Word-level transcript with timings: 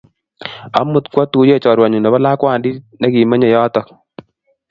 Amut 0.79 1.05
kwatuye 1.11 1.53
chorwennyu 1.63 1.99
nepo 2.01 2.17
lakwandit 2.23 2.75
nekimenyei 2.99 3.53
yotok 3.55 3.87